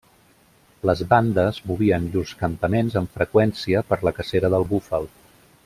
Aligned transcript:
Les 0.89 1.03
bandes 1.11 1.59
movien 1.71 2.07
llurs 2.15 2.33
campaments 2.39 2.97
amb 3.03 3.13
freqüència 3.19 3.85
per 3.91 4.01
la 4.09 4.15
cacera 4.23 4.53
del 4.57 4.67
búfal. 4.73 5.11